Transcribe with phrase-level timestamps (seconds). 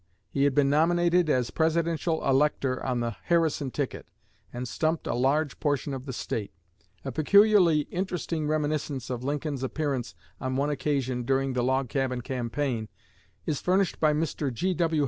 [0.31, 4.07] He had been nominated as Presidential Elector on the Harrison ticket,
[4.51, 6.51] and stumped a large portion of the State.
[7.05, 12.89] A peculiarly interesting reminiscence of Lincoln's appearance on one occasion during the "Log Cabin" campaign
[13.45, 14.51] is furnished by Mr.
[14.51, 14.99] G.W.